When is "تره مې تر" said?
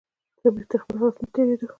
0.37-0.77